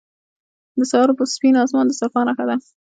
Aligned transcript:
•د 0.77 0.79
سهار 0.91 1.09
سپین 1.33 1.55
آسمان 1.63 1.85
د 1.87 1.91
صفا 2.01 2.21
نښه 2.27 2.45
ده. 2.49 2.55